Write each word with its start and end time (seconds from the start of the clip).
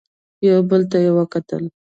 يو 0.45 0.57
بل 0.69 0.81
ته 0.91 0.97
يې 1.03 1.11
وکتل. 1.17 1.63